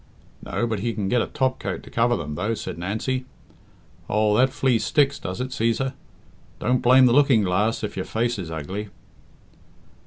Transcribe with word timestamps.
"No, 0.43 0.65
but 0.65 0.79
he 0.79 0.95
can 0.95 1.09
get 1.09 1.21
a 1.21 1.27
topcoat 1.27 1.83
to 1.83 1.91
cover 1.91 2.17
them, 2.17 2.33
though," 2.33 2.55
said 2.55 2.79
Nancy. 2.79 3.25
"Oh, 4.09 4.35
that 4.35 4.49
flea 4.49 4.79
sticks, 4.79 5.19
does 5.19 5.39
it, 5.39 5.49
Cæsar? 5.49 5.93
Don't 6.57 6.81
blame 6.81 7.05
the 7.05 7.13
looking 7.13 7.43
glass 7.43 7.83
if 7.83 7.95
your 7.95 8.05
face 8.05 8.39
is 8.39 8.49
ugly." 8.49 8.89